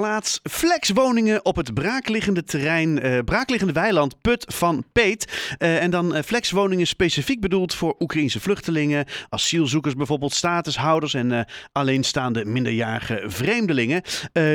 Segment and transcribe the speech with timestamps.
[0.00, 5.54] Plaats flexwoningen op het braakliggende terrein, uh, braakliggende weiland Put van Peet.
[5.58, 12.44] Uh, en dan uh, flexwoningen specifiek bedoeld voor Oekraïnse vluchtelingen, asielzoekers bijvoorbeeld, statushouders en alleenstaande
[12.44, 14.02] minderjarige vreemdelingen.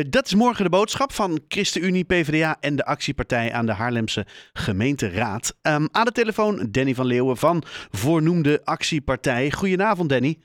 [0.10, 5.56] dat is morgen de boodschap van ChristenUnie, PvdA en de actiepartij aan de Haarlemse gemeenteraad.
[5.62, 9.52] Um, aan de telefoon Danny van Leeuwen van voornoemde actiepartij.
[9.52, 10.40] Goedenavond Danny.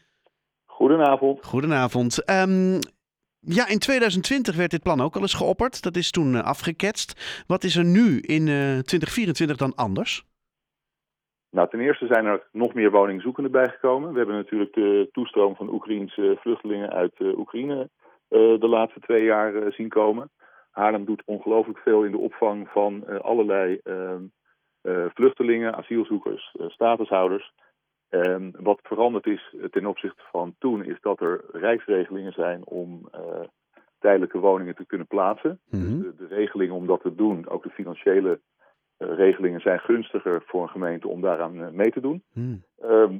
[0.64, 1.45] Goedenavond.
[1.45, 2.30] Goedenavond.
[2.30, 2.79] Um,
[3.46, 5.82] ja, in 2020 werd dit plan ook al eens geopperd.
[5.82, 7.44] Dat is toen uh, afgeketst.
[7.46, 10.25] Wat is er nu in uh, eh, 2024 dan anders?
[11.50, 14.12] Nou, ten eerste zijn er nog meer woningzoekenden bijgekomen.
[14.12, 17.90] We hebben natuurlijk de toestroom van Oekraïense vluchtelingen uit uh, Oekraïne
[18.29, 20.31] de laatste twee jaar zien komen.
[20.70, 24.22] Haarlem doet ongelooflijk veel in de opvang van allerlei ehm,
[25.14, 27.53] vluchtelingen, asielzoekers, statushouders.
[28.14, 33.20] Um, wat veranderd is ten opzichte van toen, is dat er rijksregelingen zijn om uh,
[33.98, 35.61] tijdelijke woningen te kunnen plaatsen.
[35.70, 36.00] dus mhm.
[36.00, 38.41] de, de, regelingen om dat te doen, ook de financiële
[38.98, 42.23] uh, regelingen, zijn gunstiger voor een gemeente om daaraan uh, mee te doen.
[42.33, 42.62] Mm.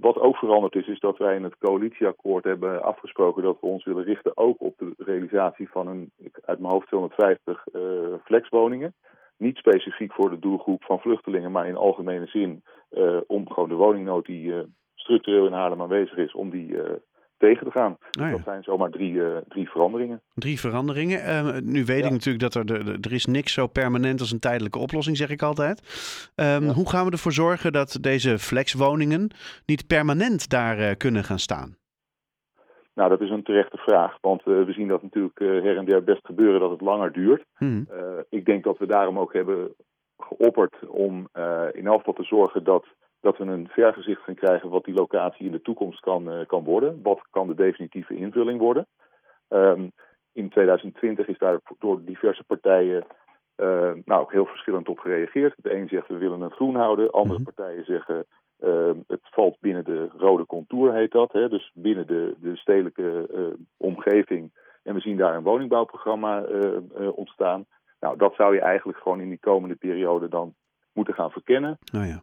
[0.01, 3.84] wat ook veranderd is, is dat wij in het coalitieakkoord hebben afgesproken dat we ons
[3.84, 6.11] willen richten ook op de realisatie van een,
[6.45, 7.64] uit mijn hoofd 250
[8.25, 8.95] flexwoningen
[9.36, 13.75] niet specifiek voor de doelgroep van vluchtelingen, maar in algemene zin uh, om gewoon de
[13.75, 14.58] woningnood die uh,
[15.05, 16.83] structureel in Haarlem aanwezig is, om die uh,
[17.36, 17.92] tegen te gaan.
[17.92, 18.30] Oh ja.
[18.30, 20.22] Dat zijn zomaar drie, drie veranderingen.
[20.34, 21.20] Drie veranderingen.
[21.72, 24.78] nu weet ik natuurlijk dat er, de, er is niks zo permanent als een tijdelijke
[24.78, 25.80] oplossing, zeg ik altijd.
[26.36, 26.72] Um, ja.
[26.72, 29.30] Hoe gaan we ervoor zorgen dat deze flexwoningen
[29.66, 31.77] niet permanent daar kunnen gaan staan?
[32.94, 36.27] Nou, dat is een terechte vraag, want we zien dat natuurlijk her en der best
[36.27, 37.44] gebeuren dat het langer duurt.
[37.56, 37.89] Hmm.
[38.28, 39.74] Ik denk dat we daarom ook hebben
[40.18, 41.28] geopperd om
[41.72, 42.84] in elk geval te zorgen dat,
[43.25, 47.03] dat we een vergezicht gaan krijgen wat die locatie in de toekomst kan, kan worden.
[47.03, 48.86] Wat kan de definitieve invulling worden?
[49.48, 49.92] Um,
[50.33, 53.06] in 2020 is daar door diverse partijen
[54.05, 55.55] nou, ook heel verschillend op gereageerd.
[55.56, 57.45] De een zegt we willen het groen houden, andere hmm.
[57.45, 58.27] partijen zeggen
[58.61, 61.33] uh, het valt binnen de rode contour, heet dat.
[61.33, 61.48] Hè?
[61.48, 63.46] Dus binnen de, de stedelijke uh,
[63.77, 64.52] omgeving.
[64.83, 66.45] En we zien daar een woningbouwprogramma
[67.14, 67.67] ontstaan.
[68.01, 70.55] Nou, dat zou je eigenlijk gewoon in die komende periode dan
[70.92, 71.79] moeten gaan verkennen.
[71.95, 72.23] Oh ja.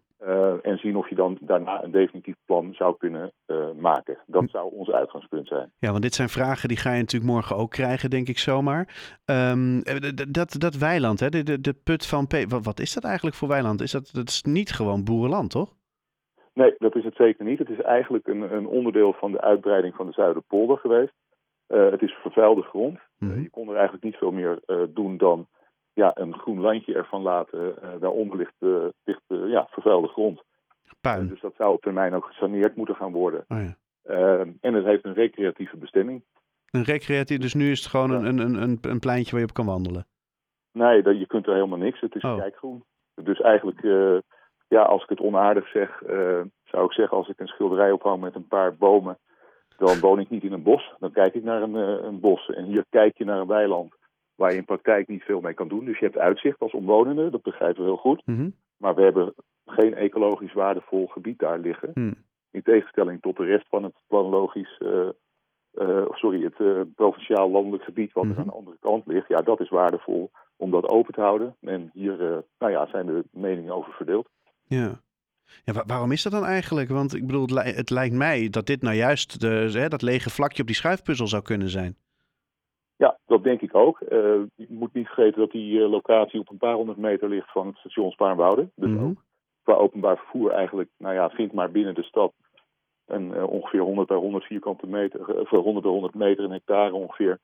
[0.62, 3.32] En zien of je dan daarna een definitief plan zou kunnen
[3.80, 4.18] maken.
[4.26, 5.72] Dat zou ons uitgangspunt zijn.
[5.78, 8.88] Ja, want dit zijn vragen die ga je natuurlijk morgen ook krijgen, denk ik zomaar.
[9.26, 9.84] Um,
[10.32, 11.30] dat, dat weiland, hè?
[11.30, 12.34] De, de, de put van P.
[12.48, 13.82] Wat, wat is dat eigenlijk voor weiland?
[13.82, 15.76] Is dat, dat is niet gewoon boerenland, toch?
[16.54, 17.60] Nee, dat is het zeker niet.
[17.60, 21.14] Het is eigenlijk een, een onderdeel van de uitbreiding van de Zuiderpolder geweest.
[21.68, 23.00] Uh, het is vervuilde grond.
[23.18, 24.60] Mm je kon er eigenlijk niet veel meer
[24.90, 25.48] doen dan
[25.94, 27.76] ja, een groen landje ervan laten.
[28.00, 28.56] daaronder ligt,
[29.04, 30.44] ligt ja, vervuilde grond.
[31.02, 31.28] Puin.
[31.28, 33.46] dus dat zou op termijn ook gesaneerd moeten gaan worden.
[33.48, 33.76] Oh ja.
[34.62, 36.24] en het heeft een recreatieve bestemming.
[36.72, 39.54] Een recreatief, dus nu is het gewoon een, een, een, een pleintje waar je op
[39.54, 40.06] kan wandelen?
[40.72, 42.00] Nee, dat, je kunt er helemaal niks.
[42.00, 42.38] Het is oh.
[42.38, 42.84] kijkgroen.
[43.16, 43.82] Dus eigenlijk
[44.76, 48.22] ja, als ik het onaardig zeg, uh, zou ik zeggen als ik een schilderij ophang
[48.22, 49.18] met een paar bomen,
[49.78, 50.94] dan woon ik niet in een bos.
[51.00, 52.50] Dan kijk ik naar een, uh, een bos.
[52.50, 53.96] En hier kijk je naar een weiland
[54.36, 55.86] waar je in praktijk niet veel mee kan doen.
[55.86, 58.22] Dus je hebt uitzicht als omwonende, dat begrijpen we heel goed.
[58.26, 58.56] Mm -hmm.
[58.78, 59.34] Maar we hebben
[59.66, 61.92] geen ecologisch waardevol gebied daar liggen.
[61.94, 62.16] Mm.
[62.52, 65.10] In tegenstelling tot de rest van het planologisch, uh,
[66.12, 68.40] sorry, het provinciaal landelijk gebied wat mm -hmm.
[68.40, 69.28] er aan de andere kant ligt.
[69.28, 71.56] Ja, dat is waardevol om dat open te houden.
[71.62, 74.28] En hier nou ja, zijn de meningen over verdeeld.
[74.64, 75.00] Ja.
[75.64, 76.90] Ja, waarom is dat dan eigenlijk?
[76.90, 80.62] Want ik bedoel, het, lijkt mij dat dit nou juist de, hè, dat lege vlakje
[80.62, 81.96] op die schuifpuzzel zou kunnen zijn.
[83.32, 84.00] Dat denk ik ook.
[84.56, 87.68] Je moet niet vergeten dat die uh, locatie op een paar honderd meter ligt van
[87.68, 88.70] het station Spaarnwoude.
[88.76, 89.10] Dus mm -hmm.
[89.10, 89.24] ook
[89.64, 92.34] qua openbaar vervoer eigenlijk, nou ja, vind maar binnen de stad
[93.06, 96.94] een uh, ongeveer 100 bij 100 vierkante meter, of 100 bij 100 meter, een hectare
[96.94, 97.40] ongeveer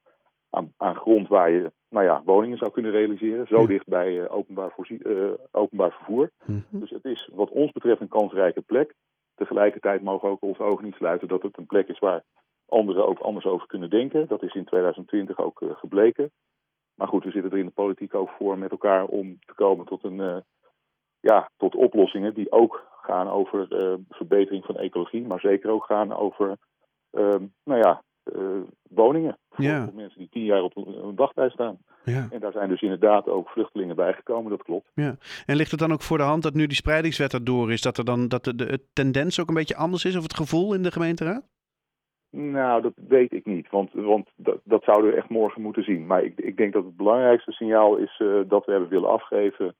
[0.49, 3.47] aan, aan grond waar je nou ja, woningen zou kunnen realiseren.
[3.47, 6.31] Zo dicht bij uh, openbaar, uh, openbaar vervoer.
[6.45, 6.79] Mm -hmm.
[6.79, 8.93] Dus het is wat ons betreft een kansrijke plek.
[9.35, 12.23] Tegelijkertijd mogen we ook onze ogen niet sluiten dat het een plek is waar
[12.67, 14.27] anderen ook anders over kunnen denken.
[14.27, 16.31] Dat is in 2020 ook uh, gebleken.
[16.95, 19.85] Maar goed, we zitten er in de politiek ook voor met elkaar om te komen
[19.85, 20.43] tot, een,
[21.19, 23.67] ja, tot oplossingen die ook gaan over
[24.09, 26.57] verbetering van ecologie, maar zeker ook gaan over
[27.63, 28.03] nou ja,
[28.89, 29.37] woningen.
[29.49, 29.89] Voor, ja.
[29.93, 31.77] mensen die tien jaar op een wachtlijst staan.
[32.03, 32.27] Ja.
[32.31, 34.91] En daar zijn dus inderdaad ook vluchtelingen bijgekomen, dat klopt.
[34.93, 35.15] Ja.
[35.45, 37.97] En ligt het dan ook voor de hand dat nu die spreidingswet erdoor is, dat
[37.97, 40.83] er dan dat de, de, tendens ook een beetje anders is, of het gevoel in
[40.83, 41.43] de gemeenteraad?
[42.37, 46.05] Nou, dat weet ik niet, want, want dat, dat zouden we echt morgen moeten zien.
[46.05, 49.75] Maar ik, ik denk dat het belangrijkste signaal is uh, dat we hebben willen afgeven.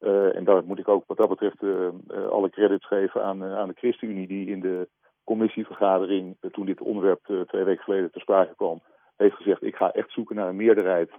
[0.00, 1.88] Uh, en daar moet ik ook wat dat betreft uh,
[2.30, 4.88] alle credits geven aan, aan de ChristenUnie, die in de
[5.24, 8.82] commissievergadering, eh, toen dit onderwerp eh, twee weken geleden ter sprake kwam,
[9.16, 11.10] heeft gezegd: ik ga echt zoeken naar een meerderheid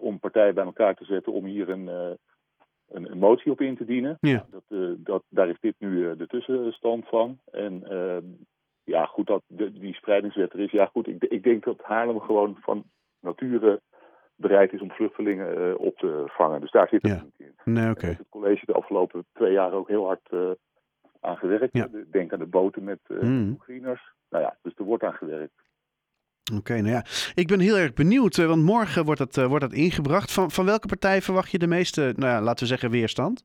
[0.00, 1.86] om partijen bij elkaar te zetten om hier een,
[2.88, 4.16] een, een motie op in te dienen.
[4.20, 4.46] Ja.
[4.50, 7.38] Dat, dat, daar is dit nu de tussenstand van.
[7.50, 7.82] En
[8.90, 10.70] ja, goed, dat de, die spreidingswet er is.
[10.70, 12.84] Ja, goed, ik, ik denk dat Haarlem gewoon van
[13.20, 13.80] nature
[14.36, 16.60] bereid is om vluchtelingen op te vangen.
[16.60, 17.22] Dus daar zit het Ja.
[17.22, 17.72] niet in.
[17.72, 20.50] Nee, heeft het college de afgelopen twee jaar ook heel hard eh,
[21.20, 21.72] aan gewerkt.
[21.72, 21.88] Ja.
[22.10, 23.50] Denk aan de boten met eh Mm.
[23.50, 24.12] Oekraïners.
[24.30, 25.52] Nou ja, dus er wordt aan gewerkt.
[26.54, 27.04] Oké, nou ja.
[27.34, 30.32] Ik ben heel erg benieuwd, eh, want morgen wordt dat, eh, wordt dat ingebracht.
[30.32, 33.44] Van, van welke partij verwacht je de meeste, nou ja, laten we zeggen, weerstand?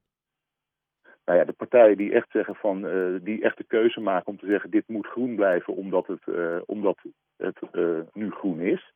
[1.26, 4.38] Nou ja, de partijen die echt zeggen van, eh, die echt de keuze maken om
[4.38, 6.98] te zeggen dit moet groen blijven omdat het, eh, omdat
[7.38, 8.94] het eh, nu groen is.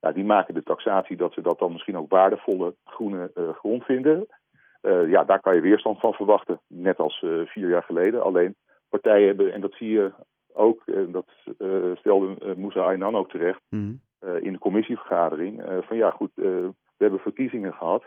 [0.00, 4.26] Nou, die maken de taxatie dat ze dat dan misschien ook waardevolle groene grond vinden.
[5.06, 6.60] Ja, daar kan je weerstand van verwachten.
[6.66, 8.22] Net als vier jaar geleden.
[8.22, 8.56] Alleen
[8.88, 10.12] partijen hebben, en dat zie je
[10.52, 11.26] ook, en dat
[11.98, 13.92] stelde Moussa Aynan ook terecht Mhm.
[14.40, 15.62] in de commissievergadering.
[15.80, 18.04] van ja, goed, we hebben verkiezingen gehad.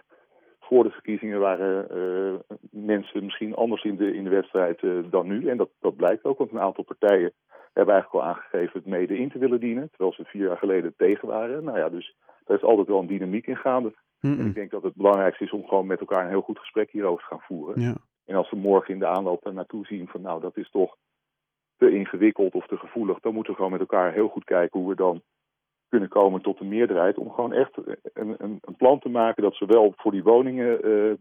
[0.73, 5.27] Voor de verkiezingen waren eh, mensen misschien anders in de, in de wedstrijd eh, dan
[5.27, 5.47] nu.
[5.47, 7.31] En dat, dat blijkt ook, want een aantal partijen
[7.73, 9.89] hebben eigenlijk al aangegeven het mede in te willen dienen.
[9.89, 11.63] Terwijl ze vier jaar geleden tegen waren.
[11.63, 12.15] Nou ja, dus
[12.45, 13.93] daar is altijd wel een dynamiek in gaande.
[14.19, 16.91] En ik denk dat het belangrijkste is om gewoon met elkaar een heel goed gesprek
[16.91, 17.81] hierover te gaan voeren.
[17.81, 17.95] Ja.
[18.25, 20.97] En als we morgen in de aanloop er naartoe zien van nou, dat is toch
[21.77, 24.89] te ingewikkeld of te gevoelig, dan moeten we gewoon met elkaar heel goed kijken hoe
[24.89, 25.21] we dan
[25.93, 27.17] kunnen komen tot een meerderheid.
[27.17, 27.71] Om gewoon echt
[28.13, 31.17] een, een, een plan te maken dat zowel voor die woningen, eh, eh,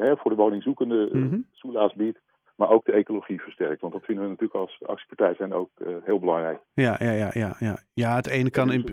[0.00, 1.08] hè, voor de woningzoekende
[1.52, 2.18] soelaas biedt,
[2.56, 3.80] maar ook de ecologie versterkt.
[3.80, 5.70] Want dat vinden we natuurlijk als actiepartij zijn ook
[6.04, 6.58] heel belangrijk.
[6.74, 7.78] Ja, ja, ja, ja, ja.
[7.94, 8.84] Ja, het ene kan in,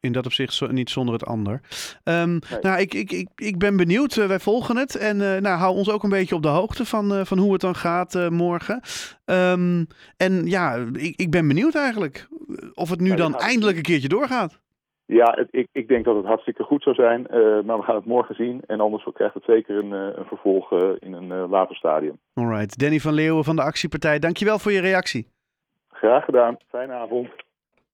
[0.00, 1.60] in dat opzicht zo- niet zonder het ander.
[2.04, 2.60] Ehm, Nee.
[2.60, 4.14] Nou, ik, ik, ik, ik ben benieuwd.
[4.14, 4.94] Wij volgen het.
[4.96, 7.74] En nou, hou ons ook een beetje op de hoogte van, van hoe het dan
[7.74, 8.80] gaat morgen.
[9.24, 9.84] Ehm,
[10.16, 12.28] en ja, ik, ik ben benieuwd eigenlijk.
[12.74, 14.59] Of het nu dan gaat eindelijk een keertje doorgaat.
[15.12, 17.94] Ja, het, ik, ik denk dat het hartstikke goed zou zijn, eh, maar we gaan
[17.94, 18.62] het morgen zien.
[18.66, 22.18] En anders krijgt het zeker een, eh, een vervolg eh, in een later stadium.
[22.34, 22.78] Alright.
[22.78, 25.26] Danny van Leeuwen van de Actiepartij, dankjewel voor je reactie.
[25.88, 26.56] Graag gedaan.
[26.68, 27.28] Fijne avond.